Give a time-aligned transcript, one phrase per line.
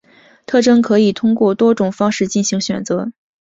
[0.47, 3.11] 特征可以通过多种方法进行选择。